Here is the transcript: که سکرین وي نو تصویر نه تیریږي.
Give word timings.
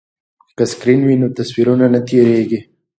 که 0.57 0.63
سکرین 0.71 1.01
وي 1.03 1.15
نو 1.21 1.27
تصویر 1.37 1.67
نه 1.93 1.99
تیریږي. 2.07 2.59